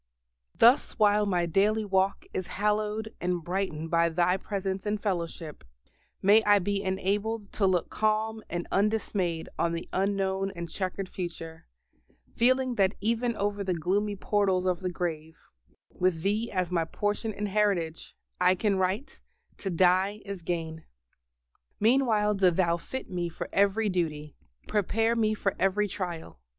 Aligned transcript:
Thus 0.55 0.97
while 0.97 1.27
my 1.27 1.45
daily 1.45 1.85
walk 1.85 2.25
is 2.33 2.47
hallowed 2.57 3.13
and 3.21 3.43
brightened 3.43 3.91
by 3.91 4.09
Thy 4.09 4.35
presence 4.35 4.87
and 4.87 4.99
fellowship, 4.99 5.63
may 6.23 6.43
I 6.43 6.57
be 6.57 6.81
enabled 6.81 7.51
to 7.51 7.67
look 7.67 7.91
calm 7.91 8.41
and 8.49 8.67
undismayed 8.71 9.47
on 9.59 9.73
the 9.73 9.87
unknown 9.93 10.49
and 10.55 10.67
chequered 10.67 11.07
future, 11.07 11.67
feeling 12.35 12.73
that 12.77 12.95
even 12.99 13.35
over 13.35 13.63
the 13.63 13.75
gloomy 13.75 14.15
portals 14.15 14.65
of 14.65 14.79
the 14.79 14.89
grave, 14.89 15.37
with 15.91 16.23
Thee 16.23 16.51
as 16.51 16.71
my 16.71 16.85
Portion 16.85 17.31
and 17.31 17.49
Heritage, 17.49 18.15
I 18.39 18.55
can 18.55 18.77
write, 18.77 19.19
"To 19.57 19.69
die 19.69 20.23
is 20.25 20.41
gain!" 20.41 20.83
Meanwhile 21.79 22.33
do 22.33 22.49
Thou 22.49 22.77
fit 22.77 23.07
me 23.11 23.29
for 23.29 23.47
every 23.53 23.87
duty, 23.87 24.35
prepare 24.67 25.15
me 25.15 25.35
for 25.35 25.53
every 25.59 25.87
trial. 25.87 26.39